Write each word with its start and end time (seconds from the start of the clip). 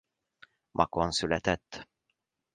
Makón 0.71 1.11
született. 1.11 1.87